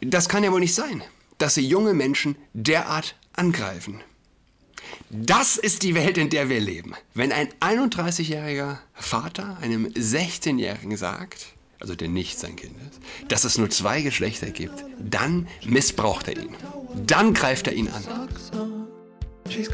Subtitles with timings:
[0.00, 1.02] Das kann ja wohl nicht sein,
[1.38, 4.00] dass sie junge Menschen derart angreifen.
[5.10, 6.94] Das ist die Welt, in der wir leben.
[7.14, 11.48] Wenn ein 31-jähriger Vater einem 16-Jährigen sagt,
[11.80, 16.36] also der nicht sein Kind ist, dass es nur zwei Geschlechter gibt, dann missbraucht er
[16.36, 16.54] ihn.
[17.06, 18.04] Dann greift er ihn an.
[19.48, 19.68] She's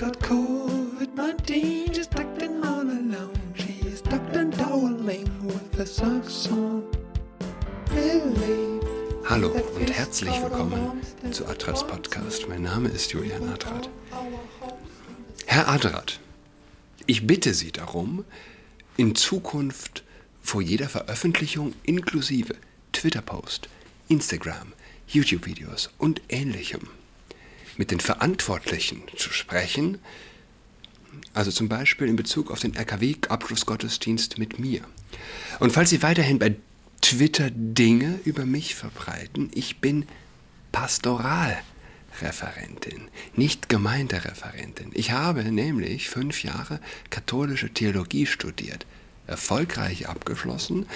[9.28, 11.02] Hallo und herzlich willkommen
[11.32, 12.48] zu Adrats Podcast.
[12.48, 13.90] Mein Name ist Julian Adrat.
[15.46, 16.20] Herr Adrat,
[17.06, 18.24] ich bitte Sie darum,
[18.96, 20.04] in Zukunft
[20.40, 22.54] vor jeder Veröffentlichung inklusive
[22.92, 23.68] Twitter-Post,
[24.08, 24.72] Instagram,
[25.08, 26.88] YouTube-Videos und ähnlichem
[27.76, 29.98] mit den Verantwortlichen zu sprechen,
[31.34, 34.82] also zum Beispiel in Bezug auf den RKW-Abschlussgottesdienst mit mir.
[35.58, 36.54] Und falls Sie weiterhin bei
[37.08, 40.08] Twitter Dinge über mich verbreiten, ich bin
[40.72, 43.06] Pastoralreferentin,
[43.36, 44.90] nicht Gemeindereferentin.
[44.92, 48.86] Ich habe nämlich fünf Jahre katholische Theologie studiert,
[49.28, 50.86] erfolgreich abgeschlossen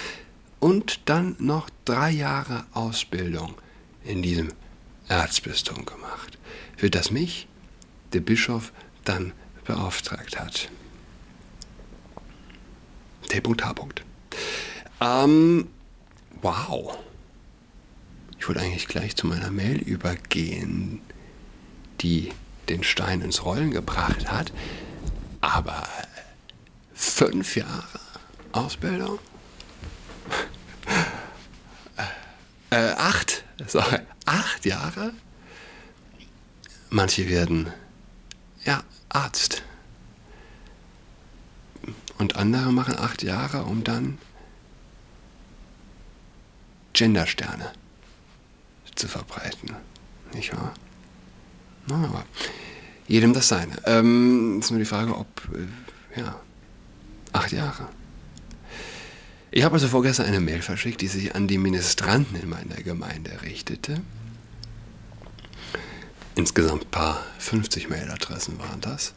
[0.58, 3.54] und dann noch drei Jahre Ausbildung
[4.02, 4.48] in diesem
[5.06, 6.38] Erzbistum gemacht,
[6.76, 7.46] für das mich
[8.14, 8.72] der Bischof
[9.04, 9.32] dann
[9.64, 10.70] beauftragt hat.
[13.28, 13.74] T.H.
[15.00, 15.68] Ähm,
[16.42, 16.98] wow.
[18.38, 21.00] Ich wollte eigentlich gleich zu meiner Mail übergehen,
[22.00, 22.32] die
[22.68, 24.52] den Stein ins Rollen gebracht hat.
[25.40, 25.86] Aber
[26.94, 28.00] fünf Jahre
[28.52, 29.18] Ausbildung?
[32.70, 35.12] äh, acht, sorry, acht Jahre?
[36.88, 37.72] Manche werden,
[38.64, 39.62] ja, Arzt.
[42.18, 44.18] Und andere machen acht Jahre, um dann
[47.00, 47.72] Gendersterne
[48.94, 49.74] zu verbreiten.
[50.34, 50.74] Nicht wahr?
[51.86, 52.26] Na, aber
[53.08, 53.72] jedem das seine.
[53.86, 55.26] Ähm, ist nur die Frage, ob,
[56.14, 56.38] äh, ja,
[57.32, 57.88] acht Jahre.
[59.50, 63.30] Ich habe also vorgestern eine Mail verschickt, die sich an die Ministranten in meiner Gemeinde
[63.44, 64.02] richtete.
[66.34, 69.14] Insgesamt ein paar 50 Mailadressen waren das.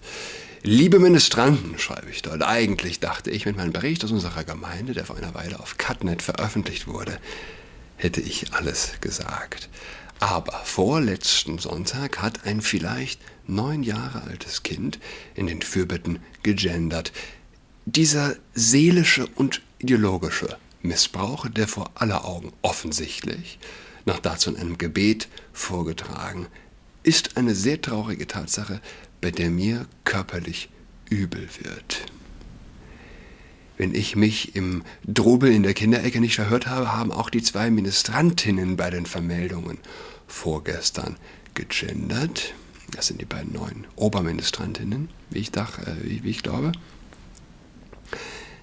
[0.61, 5.03] Liebe Ministranten, schreibe ich dort, eigentlich dachte ich, mit meinem Bericht aus unserer Gemeinde, der
[5.03, 7.19] vor einer Weile auf Cutnet veröffentlicht wurde,
[7.97, 9.69] hätte ich alles gesagt.
[10.19, 14.99] Aber vorletzten Sonntag hat ein vielleicht neun Jahre altes Kind
[15.35, 17.11] in den Fürbitten gegendert.
[17.85, 23.59] Dieser seelische und ideologische Missbrauch, der vor aller Augen offensichtlich,
[24.05, 26.47] nach dazu in einem Gebet vorgetragen,
[27.03, 28.81] ist eine sehr traurige Tatsache,
[29.19, 30.69] bei der mir körperlich
[31.09, 32.05] übel wird.
[33.77, 37.71] Wenn ich mich im Drobel in der Kinderecke nicht verhört habe, haben auch die zwei
[37.71, 39.79] Ministrantinnen bei den Vermeldungen
[40.27, 41.17] vorgestern
[41.53, 42.53] gegendert.
[42.91, 46.71] Das sind die beiden neuen Oberministrantinnen, wie ich, dach, äh, wie, wie ich glaube.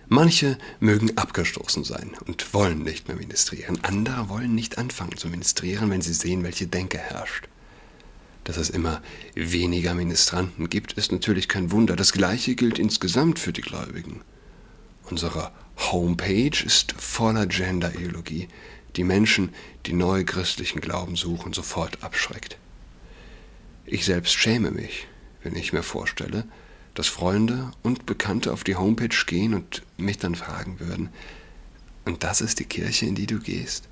[0.08, 3.78] Manche mögen abgestoßen sein und wollen nicht mehr ministrieren.
[3.82, 7.48] Andere wollen nicht anfangen zu ministrieren, wenn sie sehen, welche Denke herrscht.
[8.44, 9.02] Dass es immer
[9.34, 11.94] weniger Ministranten gibt, ist natürlich kein Wunder.
[11.94, 14.22] Das Gleiche gilt insgesamt für die Gläubigen.
[15.10, 18.46] Unsere Homepage ist voller Gender-Ideologie,
[18.94, 19.52] die Menschen,
[19.86, 22.58] die neue christlichen Glauben suchen, sofort abschreckt.
[23.86, 25.08] Ich selbst schäme mich,
[25.42, 26.44] wenn ich mir vorstelle,
[26.94, 31.08] dass Freunde und Bekannte auf die Homepage gehen und mich dann fragen würden,
[32.04, 33.88] und das ist die Kirche, in die du gehst?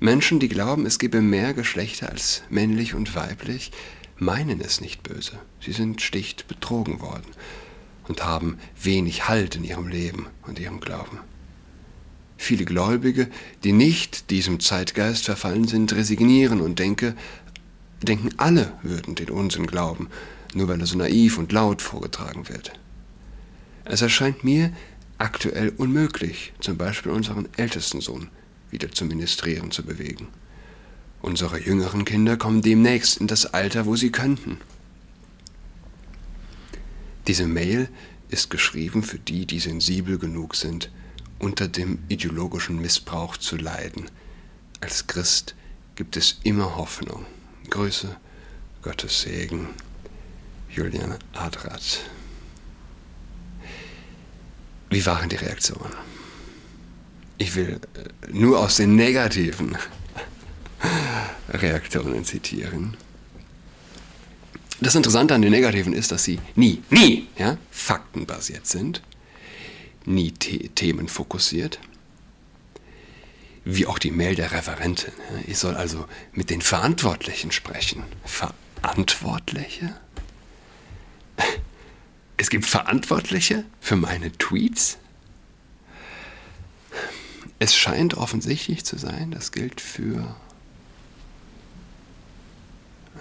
[0.00, 3.72] Menschen, die glauben, es gebe mehr Geschlechter als männlich und weiblich,
[4.16, 5.38] meinen es nicht böse.
[5.60, 7.30] Sie sind sticht betrogen worden
[8.08, 11.18] und haben wenig Halt in ihrem Leben und ihrem Glauben.
[12.36, 13.28] Viele Gläubige,
[13.62, 17.14] die nicht diesem Zeitgeist verfallen sind, resignieren und denke,
[18.02, 20.08] denken, alle würden den Unsinn glauben
[20.54, 22.72] nur weil er so naiv und laut vorgetragen wird.
[23.84, 24.72] Es erscheint mir
[25.18, 28.28] aktuell unmöglich, zum Beispiel unseren ältesten Sohn
[28.70, 30.28] wieder zum Ministrieren zu bewegen.
[31.20, 34.58] Unsere jüngeren Kinder kommen demnächst in das Alter, wo sie könnten.
[37.32, 37.88] Diese Mail
[38.28, 40.90] ist geschrieben für die, die sensibel genug sind,
[41.38, 44.10] unter dem ideologischen Missbrauch zu leiden.
[44.82, 45.54] Als Christ
[45.94, 47.24] gibt es immer Hoffnung.
[47.70, 48.14] Grüße,
[48.82, 49.68] Gottes Segen.
[50.68, 52.00] Julian Adrat.
[54.90, 55.94] Wie waren die Reaktionen?
[57.38, 59.78] Ich will äh, nur aus den negativen
[61.48, 62.94] Reaktionen zitieren.
[64.82, 69.00] Das Interessante an den negativen ist, dass sie nie, nie ja, faktenbasiert sind,
[70.04, 71.78] nie the themenfokussiert,
[73.64, 75.12] wie auch die Mail der Referentin.
[75.46, 78.02] Ich soll also mit den Verantwortlichen sprechen.
[78.24, 79.94] Verantwortliche?
[82.36, 84.98] Es gibt Verantwortliche für meine Tweets?
[87.60, 90.34] Es scheint offensichtlich zu sein, das gilt für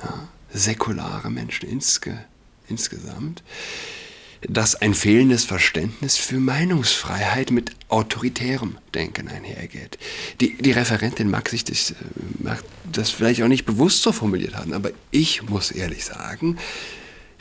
[0.01, 2.25] ja, säkulare Menschen insge,
[2.67, 3.43] insgesamt,
[4.41, 9.99] dass ein fehlendes Verständnis für Meinungsfreiheit mit autoritärem Denken einhergeht.
[10.39, 11.95] Die, die Referentin mag sich das, äh,
[12.39, 16.57] mag das vielleicht auch nicht bewusst so formuliert haben, aber ich muss ehrlich sagen,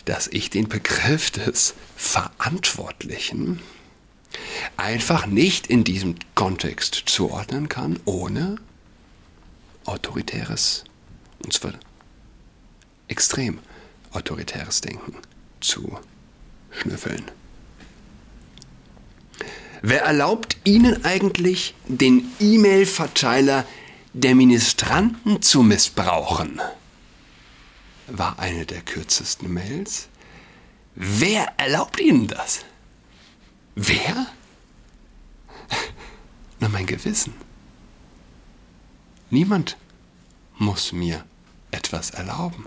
[0.05, 3.61] dass ich den Begriff des Verantwortlichen
[4.77, 8.57] einfach nicht in diesem Kontext zuordnen kann, ohne
[9.85, 10.85] autoritäres,
[11.43, 11.73] und zwar
[13.11, 13.59] extrem
[14.13, 15.15] autoritäres Denken
[15.61, 15.99] zu
[16.71, 17.31] schnüffeln.
[19.83, 23.65] Wer erlaubt Ihnen eigentlich, den E-Mail-Verteiler
[24.13, 26.61] der Ministranten zu missbrauchen?
[28.07, 30.09] War eine der kürzesten Mails.
[30.95, 32.65] Wer erlaubt Ihnen das?
[33.75, 34.27] Wer?
[36.61, 37.33] Na, mein Gewissen.
[39.31, 39.79] Niemand
[40.59, 41.25] muss mir
[41.71, 42.67] etwas erlauben.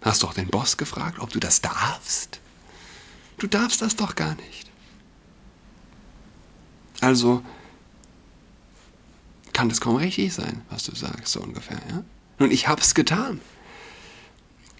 [0.00, 2.40] Hast doch den Boss gefragt, ob du das darfst?
[3.38, 4.70] Du darfst das doch gar nicht.
[7.00, 7.42] Also
[9.52, 11.80] kann es kaum richtig sein, was du sagst, so ungefähr.
[11.90, 12.04] Ja?
[12.38, 13.40] Nun, ich hab's getan.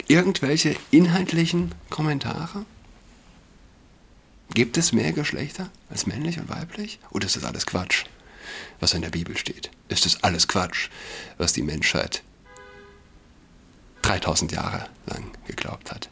[0.07, 2.65] Irgendwelche inhaltlichen Kommentare?
[4.55, 6.99] Gibt es mehr Geschlechter als männlich und weiblich?
[7.11, 8.05] Oder ist das alles Quatsch,
[8.81, 9.71] was in der Bibel steht?
[9.89, 10.89] Ist das alles Quatsch,
[11.37, 12.23] was die Menschheit
[14.09, 16.09] 3000 Jahre lang geglaubt hat?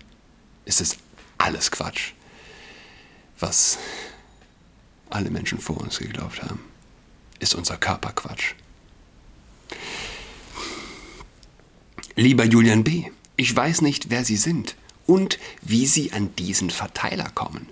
[0.66, 0.98] Ist das
[1.38, 2.12] alles Quatsch,
[3.40, 3.78] was
[5.08, 6.60] alle Menschen vor uns geglaubt haben?
[7.38, 8.54] Ist unser Körper Quatsch?
[12.16, 14.76] Lieber Julian B., ich weiß nicht, wer Sie sind
[15.06, 17.69] und wie Sie an diesen Verteiler kommen.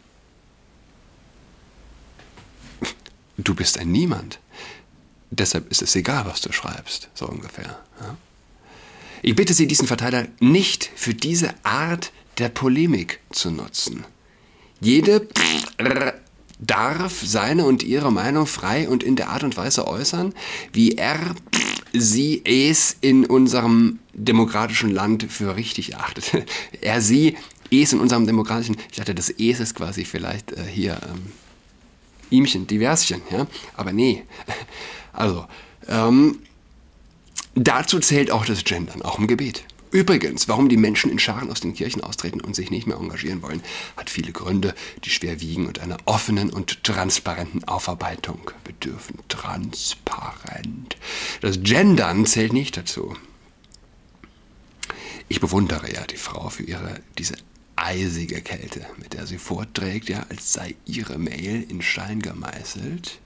[3.37, 4.39] Du bist ein Niemand.
[5.31, 7.83] Deshalb ist es egal, was du schreibst, so ungefähr.
[8.01, 8.17] Ja?
[9.27, 14.05] Ich bitte Sie, diesen Verteiler nicht für diese Art der Polemik zu nutzen.
[14.83, 15.27] Jede
[16.59, 20.35] darf seine und ihre Meinung frei und in der Art und Weise äußern,
[20.75, 21.19] wie er
[21.95, 26.47] sie es in unserem demokratischen Land für richtig achtet.
[26.83, 27.39] er sie
[27.71, 31.33] es in unserem demokratischen, ich dachte, das es ist quasi vielleicht äh, hier ähm,
[32.29, 34.25] Ihmchen, Diverschen, ja, aber nee.
[35.15, 35.47] Also,
[35.89, 36.41] ähm,
[37.55, 39.65] dazu zählt auch das Gendern, auch im Gebet.
[39.95, 43.43] Übrigens, warum die Menschen in Scharen aus den Kirchen austreten und sich nicht mehr engagieren
[43.43, 43.63] wollen,
[43.97, 44.75] hat viele Gründe,
[45.05, 49.21] die schwer wiegen und einer offenen und transparenten Aufarbeitung bedürfen.
[49.29, 50.97] Transparent.
[51.43, 53.15] Das Gendern zählt nicht dazu.
[55.29, 57.35] Ich bewundere ja die Frau für ihre, diese
[57.77, 63.21] eisige Kälte, mit der sie vorträgt, ja, als sei ihre Mail in Stein gemeißelt.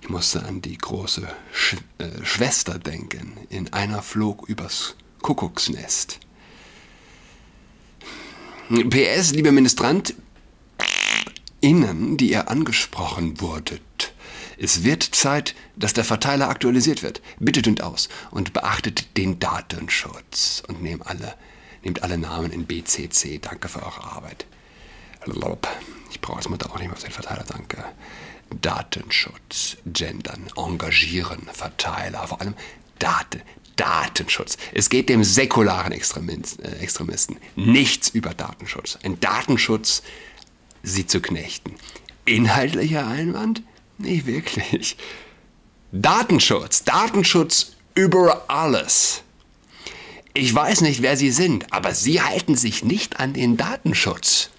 [0.00, 3.36] Ich musste an die große Sch äh, Schwester denken.
[3.48, 6.20] In einer flog übers Kuckucksnest.
[8.68, 10.14] PS, lieber Ministrant,
[11.60, 14.14] Innen, die ihr angesprochen wurdet.
[14.56, 17.20] Es wird Zeit, dass der Verteiler aktualisiert wird.
[17.38, 21.34] Bittet und aus und beachtet den Datenschutz und nehmt alle,
[21.82, 23.38] nehmt alle Namen in BCC.
[23.40, 24.46] Danke für eure Arbeit.
[26.10, 27.84] Ich brauche als Mutter auch nicht mehr auf den Verteiler, danke.
[28.60, 32.54] Datenschutz, Gendern, Engagieren, Verteiler, vor allem
[32.98, 33.42] Daten,
[33.76, 34.58] Datenschutz.
[34.74, 35.96] Es geht dem säkularen äh,
[36.80, 38.98] Extremisten nichts über Datenschutz.
[39.02, 40.02] Ein Datenschutz,
[40.82, 41.74] sie zu knechten.
[42.26, 43.62] Inhaltlicher Einwand?
[43.96, 44.96] Nicht wirklich.
[45.92, 49.22] Datenschutz, Datenschutz über alles.
[50.34, 54.50] Ich weiß nicht, wer Sie sind, aber Sie halten sich nicht an den Datenschutz.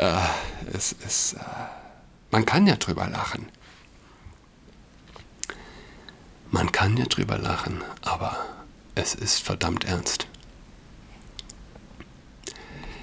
[0.00, 0.16] Äh,
[0.72, 1.38] es ist, äh,
[2.30, 3.46] man kann ja drüber lachen.
[6.50, 8.34] Man kann ja drüber lachen, aber
[8.94, 10.26] es ist verdammt ernst.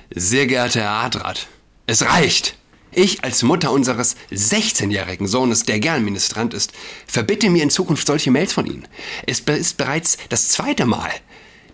[0.10, 1.48] Sehr geehrter Herr Adrat,
[1.86, 2.58] es reicht.
[2.92, 6.74] Ich als Mutter unseres 16-jährigen Sohnes, der gern Ministrant ist,
[7.06, 8.88] verbitte mir in Zukunft solche Mails von Ihnen.
[9.28, 11.12] Es ist bereits das zweite Mal,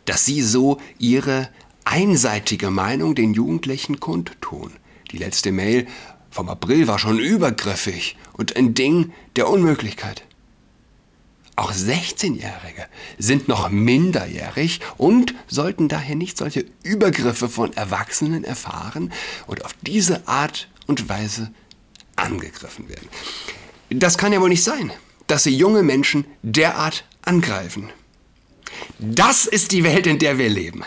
[0.03, 1.47] dass Sie so Ihre
[1.85, 4.73] einseitige Meinung den Jugendlichen kundtun.
[5.13, 5.87] Die letzte Mail
[6.31, 10.23] vom April war schon übergriffig und ein Ding der Unmöglichkeit.
[11.55, 12.87] Auch 16-Jährige
[13.19, 19.13] sind noch minderjährig und sollten daher nicht solche Übergriffe von Erwachsenen erfahren
[19.45, 21.53] und auf diese Art und Weise
[22.15, 23.07] angegriffen werden.
[23.91, 24.91] Das kann ja wohl nicht sein,
[25.27, 27.91] dass sie junge Menschen derart angreifen.
[28.97, 30.83] Das ist die Welt, in der wir leben.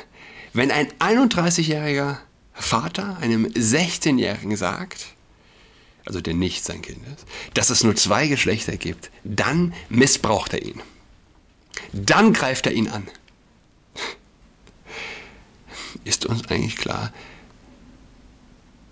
[0.52, 2.16] Wenn ein 31-jähriger
[2.58, 5.06] Vater einem 16-Jährigen sagt,
[6.06, 10.62] also der nicht sein Kind ist, dass es nur zwei Geschlechter gibt, dann missbraucht er
[10.62, 10.80] ihn.
[11.92, 13.06] Dann greift er ihn an.
[16.04, 17.12] Ist uns eigentlich klar,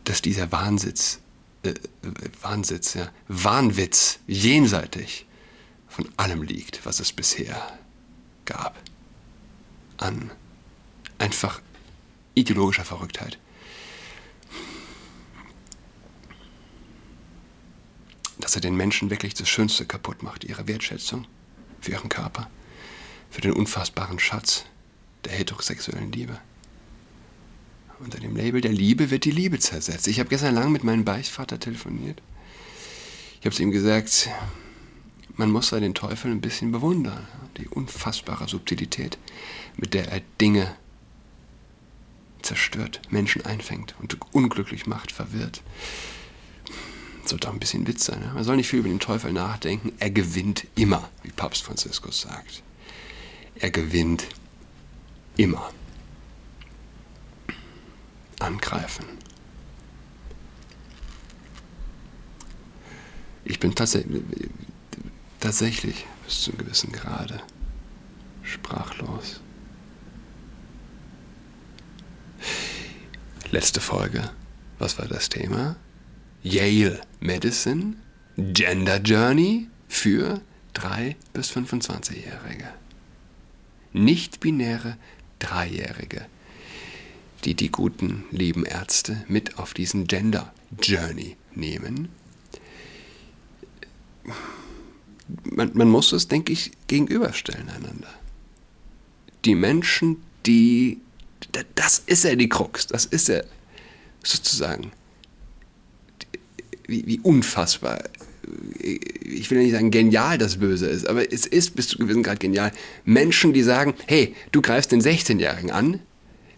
[0.04, 1.20] dass dieser Wahnsitz,
[1.62, 1.74] äh,
[2.42, 5.26] Wahnsitz, ja, Wahnwitz jenseitig
[5.88, 7.78] von allem liegt, was es bisher
[8.44, 8.76] gab.
[9.96, 10.30] An
[11.18, 11.62] einfach
[12.34, 13.38] ideologischer Verrücktheit.
[18.44, 21.26] Dass er den Menschen wirklich das Schönste kaputt macht, ihre Wertschätzung
[21.80, 22.50] für ihren Körper,
[23.30, 24.66] für den unfassbaren Schatz
[25.24, 26.38] der heterosexuellen Liebe.
[28.00, 30.08] Unter dem Label der Liebe wird die Liebe zersetzt.
[30.08, 32.20] Ich habe gestern lang mit meinem Beichtvater telefoniert.
[33.40, 34.28] Ich habe es ihm gesagt,
[35.36, 37.26] man muss da den Teufel ein bisschen bewundern.
[37.56, 39.16] Die unfassbare Subtilität,
[39.78, 40.76] mit der er Dinge
[42.42, 45.62] zerstört, Menschen einfängt und unglücklich macht, verwirrt.
[47.26, 48.20] Sollte auch ein bisschen Witz sein.
[48.20, 48.30] Ne?
[48.34, 49.92] Man soll nicht viel über den Teufel nachdenken.
[49.98, 52.62] Er gewinnt immer, wie Papst Franziskus sagt.
[53.56, 54.26] Er gewinnt
[55.36, 55.70] immer.
[58.40, 59.06] Angreifen.
[63.44, 64.22] Ich bin tatsächlich,
[65.40, 67.40] tatsächlich bis zu einem gewissen Grade
[68.42, 69.40] sprachlos.
[73.50, 74.30] Letzte Folge.
[74.78, 75.76] Was war das Thema?
[76.44, 77.96] Yale Medicine
[78.36, 80.42] Gender Journey für
[80.74, 82.68] 3 bis 25-Jährige.
[83.94, 84.98] Nicht-binäre
[85.38, 86.26] Dreijährige,
[87.44, 92.10] die die guten, lieben Ärzte mit auf diesen Gender Journey nehmen.
[95.44, 98.12] Man, man muss es, denke ich, gegenüberstellen einander.
[99.46, 101.00] Die Menschen, die
[101.74, 103.40] das ist ja die Krux, das ist ja
[104.22, 104.92] sozusagen,
[106.86, 108.02] wie, wie unfassbar,
[109.22, 112.40] ich will nicht sagen genial das Böse ist, aber es ist bis zu gewissen Grad
[112.40, 112.72] genial.
[113.04, 116.00] Menschen, die sagen, hey, du greifst den 16-Jährigen an,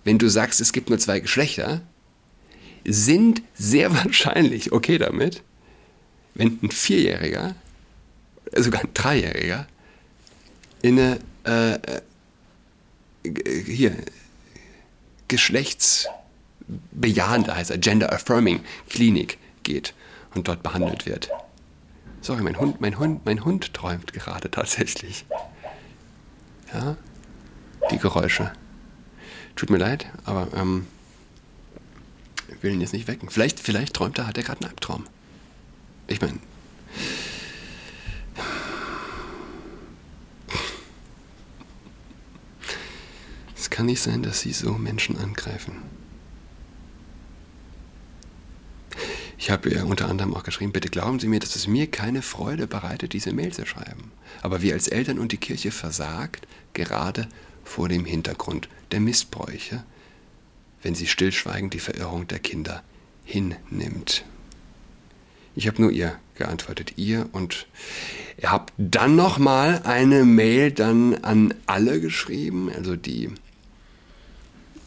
[0.05, 1.83] wenn du sagst, es gibt nur zwei Geschlechter,
[2.85, 5.43] sind sehr wahrscheinlich okay damit,
[6.35, 7.55] wenn ein Vierjähriger,
[8.55, 9.67] sogar ein Dreijähriger,
[10.83, 12.01] in eine, äh, äh
[13.65, 13.97] hier,
[15.27, 19.95] geschlechtsbejahende, heißt er, Gender Affirming Klinik geht
[20.35, 21.31] und dort behandelt wird.
[22.21, 25.27] Sorry, mein Hund, mein Hund, mein Hund träumt gerade tatsächlich.
[26.73, 26.97] Ja,
[27.91, 28.53] die Geräusche.
[29.55, 30.87] Tut mir leid, aber ähm,
[32.49, 33.31] ich will ihn jetzt nicht wecken.
[33.31, 35.07] Vielleicht, vielleicht träumt er, hat er gerade einen Albtraum.
[36.09, 36.39] Ich meine,
[43.67, 45.83] Es kann nicht sein, dass sie so Menschen angreifen.
[49.47, 52.21] Ich habe ihr unter anderem auch geschrieben, bitte glauben Sie mir, dass es mir keine
[52.21, 54.11] Freude bereitet, diese Mail zu schreiben.
[54.43, 57.29] Aber wir als Eltern und die Kirche versagt gerade
[57.63, 59.85] vor dem Hintergrund der Missbräuche,
[60.83, 62.83] wenn sie stillschweigend die Verirrung der Kinder
[63.25, 64.25] hinnimmt.
[65.55, 67.69] Ich habe nur ihr geantwortet, ihr und
[68.39, 73.31] ihr habt dann nochmal eine Mail dann an alle geschrieben, also die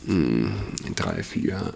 [0.05, 0.51] mh,
[0.97, 1.75] drei, vier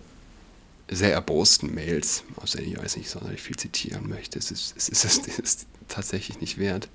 [0.90, 4.38] sehr erbosten Mails, aus denen ich weiß nicht sonderlich viel zitieren möchte.
[4.38, 6.90] Es ist, es ist, es ist tatsächlich nicht wert.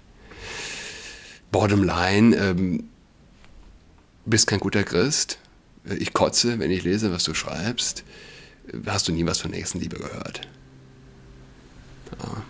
[1.51, 2.89] Bottom line, ähm,
[4.27, 5.39] bist kein guter Christ.
[5.99, 8.05] Ich kotze, wenn ich lese, was du schreibst.
[8.87, 10.47] Hast du nie was von Nächstenliebe gehört?
[12.19, 12.43] Ja.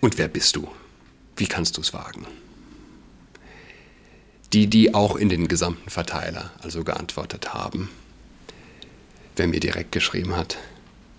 [0.00, 0.68] Und wer bist du?
[1.36, 2.26] Wie kannst du es wagen?
[4.52, 7.90] die, die auch in den gesamten Verteiler also geantwortet haben.
[9.38, 10.58] Wer mir direkt geschrieben hat,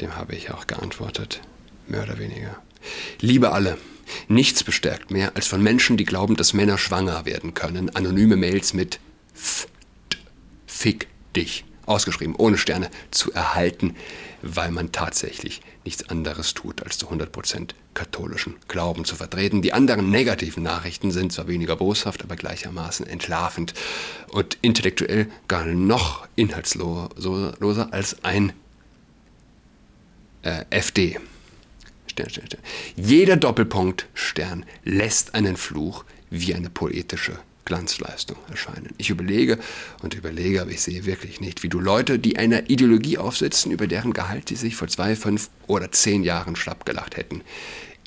[0.02, 1.40] dem habe ich auch geantwortet,
[1.88, 2.62] mehr oder weniger.
[3.22, 3.78] Liebe alle,
[4.28, 8.74] nichts bestärkt mehr, als von Menschen, die glauben, dass Männer schwanger werden können, anonyme Mails
[8.74, 9.00] mit
[9.34, 9.70] F
[10.68, 13.96] Fick dich ausgeschrieben, ohne Sterne, zu erhalten,
[14.42, 19.62] weil man tatsächlich nichts anderes tut, als zu 100% katholischen Glauben zu vertreten.
[19.62, 23.74] Die anderen negativen Nachrichten sind zwar weniger boshaft, aber gleichermaßen entlarvend
[24.30, 28.54] und intellektuell gar noch inhaltsloser als ein
[30.44, 31.20] äh, FD.
[32.08, 32.62] Stern, Stern, Stern.
[32.96, 38.96] Jeder Doppelpunkt Stern lässt einen Fluch wie eine poetische Glanzleistung erscheinen.
[38.98, 39.60] Ich überlege
[40.02, 43.86] und überlege, aber ich sehe wirklich nicht, wie du Leute, die einer Ideologie aufsitzen, über
[43.86, 47.42] deren Gehalt die sich vor zwei, fünf oder zehn Jahren schlapp gelacht hätten,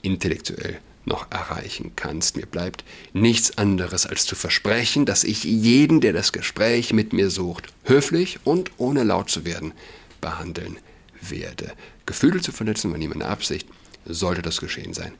[0.02, 2.36] intellektuell noch erreichen kannst.
[2.36, 7.30] Mir bleibt nichts anderes als zu versprechen, dass ich jeden, der das Gespräch mit mir
[7.30, 9.74] sucht, höflich und ohne laut zu werden,
[10.20, 10.78] behandeln
[11.20, 11.72] werde.
[12.04, 13.68] Gefühle zu verletzen war nie meine Absicht.
[14.06, 15.12] Sollte das geschehen sein,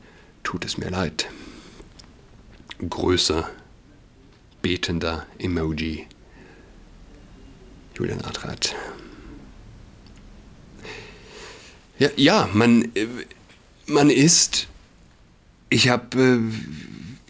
[0.43, 1.29] tut es mir leid.
[2.89, 3.49] Größer,
[4.63, 6.07] betender Emoji.
[7.95, 8.75] Julian Adrat.
[11.99, 13.07] Ja, ja man, äh,
[13.85, 14.67] man ist
[15.73, 16.39] ich habe äh,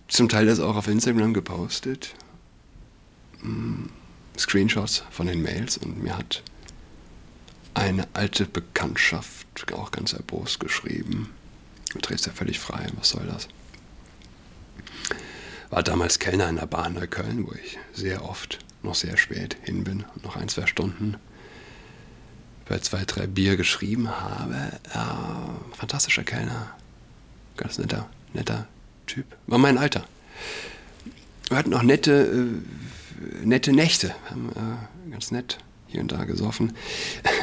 [0.09, 2.13] zum Teil das auch auf Instagram gepostet.
[3.41, 3.85] Mm,
[4.37, 6.43] Screenshots von den Mails und mir hat
[7.73, 11.29] eine alte Bekanntschaft auch ganz erbost geschrieben.
[11.93, 13.47] Du drehst ja völlig frei, was soll das?
[15.73, 19.83] War damals Kellner in der Bahn Neukölln, wo ich sehr oft noch sehr spät hin
[19.83, 21.15] bin noch ein, zwei Stunden
[22.69, 24.55] bei zwei, drei Bier geschrieben habe.
[24.93, 26.75] Ja, fantastischer Kellner,
[27.57, 28.67] ganz netter netter
[29.07, 29.25] Typ.
[29.47, 30.05] War mein Alter.
[31.49, 34.13] Wir hatten auch nette, äh, nette Nächte.
[34.29, 36.73] Haben äh, ganz nett hier und da gesoffen.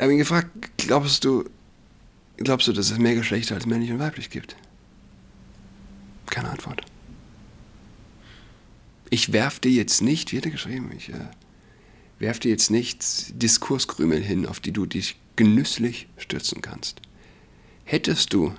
[0.00, 1.44] Habe ihn gefragt, glaubst du,
[2.38, 4.56] glaubst du, dass es mehr Geschlechter als männlich und weiblich gibt?
[6.30, 6.82] Keine Antwort.
[9.10, 11.26] Ich werf dir jetzt nicht, wie hat er geschrieben, ich äh,
[12.20, 17.00] werf dir jetzt nicht Diskurskrümel hin, auf die du dich genüsslich stürzen kannst.
[17.84, 18.54] Hättest du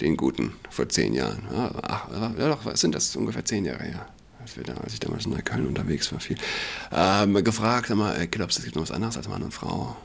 [0.00, 1.42] den Guten vor zehn Jahren.
[1.82, 3.16] ach, ja, doch, was sind das?
[3.16, 4.08] Ungefähr zehn Jahre her.
[4.40, 4.56] Als,
[4.92, 6.38] ich damals in Neukölln unterwegs war, viel.
[6.92, 9.96] Ähm, gefragt, mal, äh, glaubst du, es gibt noch was anderes als Mann und Frau?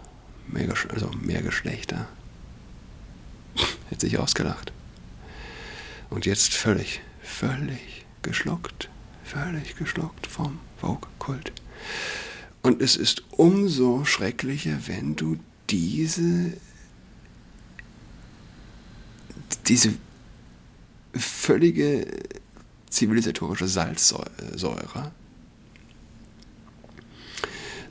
[0.47, 2.07] Mehr, also mehr Geschlechter.
[3.89, 4.73] Hätte sich ausgelacht.
[6.13, 8.87] Und jetzt völlig, völlig geschluckt.
[9.23, 11.51] Völlig geschluckt vom Vogue-Kult.
[12.61, 15.39] Und es ist umso schrecklicher, wenn du
[15.71, 16.53] diese
[19.67, 19.95] diese
[21.15, 22.05] völlige
[22.89, 25.11] zivilisatorische Salzsäure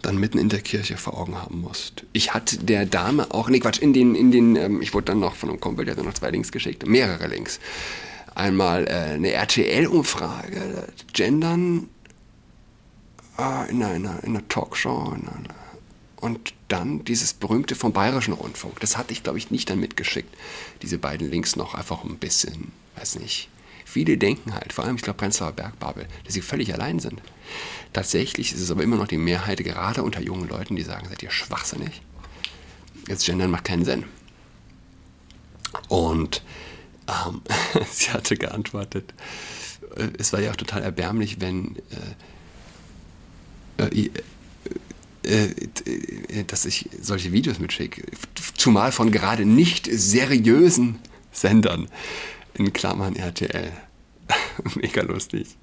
[0.00, 2.04] dann mitten in der Kirche vor Augen haben musst.
[2.12, 5.20] Ich hatte der Dame auch, nee Quatsch, in den, in den, ähm, ich wurde dann
[5.20, 7.60] noch von einem Kumpel, der hat noch zwei Links geschickt, mehrere Links.
[8.34, 11.88] Einmal äh, eine RTL-Umfrage, Gendern
[13.38, 15.62] äh, in, einer, in einer Talkshow, in einer
[16.22, 18.78] und dann dieses berühmte vom Bayerischen Rundfunk.
[18.78, 20.32] Das hatte ich, glaube ich, nicht dann mitgeschickt.
[20.80, 23.48] Diese beiden Links noch einfach ein bisschen, weiß nicht.
[23.84, 27.20] Viele denken halt, vor allem, ich glaube, Prenzlauer Bergbabel, dass sie völlig allein sind.
[27.92, 31.24] Tatsächlich ist es aber immer noch die Mehrheit, gerade unter jungen Leuten, die sagen, seid
[31.24, 32.00] ihr schwachsinnig?
[33.08, 34.04] Jetzt Gendern macht keinen Sinn.
[35.88, 36.42] Und
[37.08, 37.42] ähm,
[37.90, 39.12] sie hatte geantwortet,
[39.96, 41.76] äh, es war ja auch total erbärmlich, wenn
[43.78, 44.10] äh, äh,
[45.24, 45.44] äh,
[46.40, 48.02] äh, dass ich solche Videos mitschicke.
[48.56, 50.98] Zumal von gerade nicht seriösen
[51.30, 51.88] Sendern.
[52.54, 53.72] In Klammern RTL.
[54.74, 55.56] Mega lustig.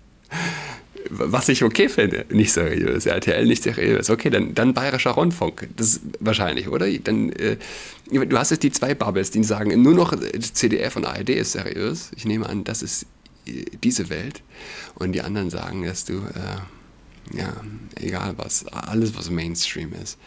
[1.09, 3.05] Was ich okay finde, nicht seriös.
[3.05, 4.09] RTL nicht seriös.
[4.09, 5.67] Okay, dann, dann Bayerischer Rundfunk.
[5.75, 6.89] Das ist wahrscheinlich, oder?
[6.99, 7.57] Dann, äh,
[8.11, 12.11] du hast jetzt die zwei Bubbles, die sagen, nur noch CDF und ARD ist seriös.
[12.15, 13.05] Ich nehme an, das ist
[13.47, 14.43] äh, diese Welt.
[14.95, 16.13] Und die anderen sagen, dass du.
[16.13, 16.59] Äh,
[17.33, 17.53] ja,
[17.95, 20.17] egal was, alles was Mainstream ist,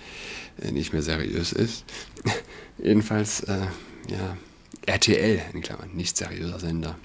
[0.61, 1.85] äh, nicht mehr seriös ist.
[2.79, 3.67] Jedenfalls, äh,
[4.09, 4.37] ja,
[4.87, 6.97] RTL, in Klammern, nicht seriöser Sender.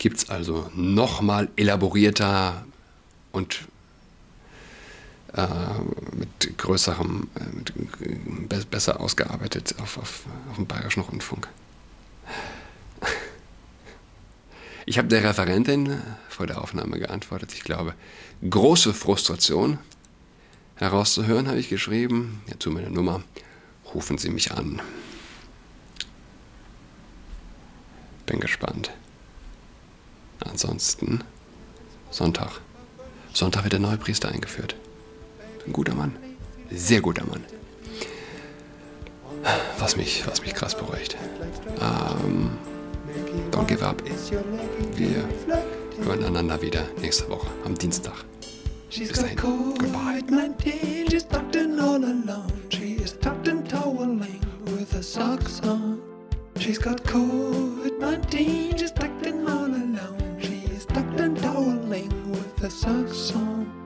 [0.00, 2.64] Gibt es also nochmal elaborierter
[3.32, 3.68] und
[5.34, 5.46] äh,
[6.16, 11.48] mit größerem, äh, mit, besser ausgearbeitet auf, auf, auf dem Bayerischen Rundfunk.
[14.86, 17.52] Ich habe der Referentin vor der Aufnahme geantwortet.
[17.52, 17.92] Ich glaube,
[18.48, 19.78] große Frustration
[20.76, 22.40] herauszuhören, habe ich geschrieben.
[22.46, 23.22] Ja, zu meiner Nummer.
[23.94, 24.80] Rufen Sie mich an.
[28.24, 28.90] Bin gespannt.
[30.48, 31.22] Ansonsten
[32.10, 32.60] Sonntag.
[33.32, 34.74] Sonntag wird der neue Priester eingeführt.
[35.66, 36.14] Ein guter Mann.
[36.70, 37.44] Sehr guter Mann.
[39.78, 41.16] Was mich, was mich krass beruhigt.
[41.80, 42.50] Ähm,
[43.50, 44.02] Don't give up.
[44.96, 45.24] Wir
[46.04, 48.24] hören einander wieder nächste Woche am Dienstag.
[48.96, 49.36] Bis dahin.
[49.36, 50.20] Goodbye.
[51.08, 52.52] She's tucked in all alone.
[52.70, 53.00] She
[62.60, 63.79] the saxon